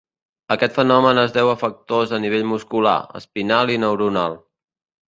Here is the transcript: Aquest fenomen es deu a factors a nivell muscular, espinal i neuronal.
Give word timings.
Aquest 0.55 0.79
fenomen 0.79 1.21
es 1.25 1.35
deu 1.35 1.51
a 1.51 1.55
factors 1.65 2.17
a 2.17 2.21
nivell 2.27 2.49
muscular, 2.55 2.99
espinal 3.21 3.77
i 3.77 3.79
neuronal. 3.85 4.43